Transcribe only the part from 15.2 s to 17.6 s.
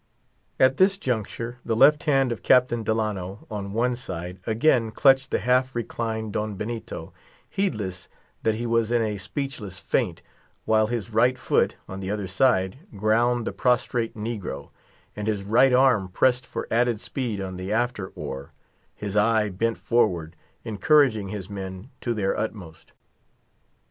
his right arm pressed for added speed on